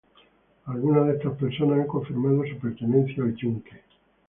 Algunas 0.65 1.05
de 1.05 1.13
estas 1.13 1.37
personas 1.37 1.77
han 1.81 1.85
confirmado 1.85 2.43
su 2.47 2.57
pertenencia 2.57 3.23
al 3.23 3.35
Yunque. 3.35 3.81